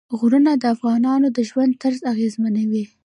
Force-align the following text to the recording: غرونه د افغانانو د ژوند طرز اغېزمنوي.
غرونه 0.19 0.51
د 0.61 0.63
افغانانو 0.75 1.27
د 1.37 1.39
ژوند 1.49 1.71
طرز 1.83 1.99
اغېزمنوي. 2.13 2.85